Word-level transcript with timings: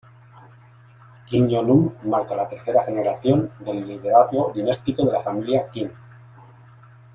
Kim 1.27 1.43
Jong-un 1.51 1.83
marca 2.09 2.33
la 2.35 2.47
tercera 2.49 2.81
generación 2.83 3.51
del 3.59 3.85
liderazgo 3.87 4.51
dinástico 4.51 5.05
de 5.05 5.11
la 5.11 5.21
familia 5.21 5.69
Kim. 5.69 5.91